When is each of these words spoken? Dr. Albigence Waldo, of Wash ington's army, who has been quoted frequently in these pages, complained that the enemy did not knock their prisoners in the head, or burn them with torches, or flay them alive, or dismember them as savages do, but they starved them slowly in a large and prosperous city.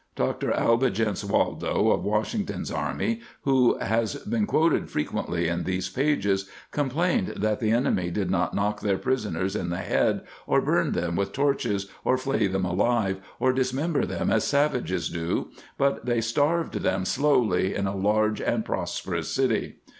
Dr. 0.15 0.51
Albigence 0.51 1.23
Waldo, 1.23 1.91
of 1.91 2.03
Wash 2.03 2.33
ington's 2.33 2.71
army, 2.71 3.21
who 3.43 3.77
has 3.77 4.15
been 4.15 4.47
quoted 4.47 4.89
frequently 4.89 5.47
in 5.47 5.63
these 5.63 5.89
pages, 5.89 6.49
complained 6.71 7.27
that 7.37 7.59
the 7.59 7.69
enemy 7.69 8.09
did 8.09 8.31
not 8.31 8.55
knock 8.55 8.79
their 8.81 8.97
prisoners 8.97 9.55
in 9.55 9.69
the 9.69 9.77
head, 9.77 10.21
or 10.47 10.59
burn 10.59 10.93
them 10.93 11.15
with 11.15 11.33
torches, 11.33 11.87
or 12.03 12.17
flay 12.17 12.47
them 12.47 12.65
alive, 12.65 13.19
or 13.39 13.53
dismember 13.53 14.03
them 14.03 14.31
as 14.31 14.43
savages 14.43 15.07
do, 15.07 15.51
but 15.77 16.03
they 16.03 16.19
starved 16.19 16.81
them 16.81 17.05
slowly 17.05 17.75
in 17.75 17.85
a 17.85 17.95
large 17.95 18.41
and 18.41 18.65
prosperous 18.65 19.29
city. 19.29 19.75